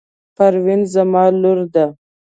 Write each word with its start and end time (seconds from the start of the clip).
پروین 0.35 0.81
زما 0.93 1.23
لور 1.41 1.59
ده. 1.73 1.85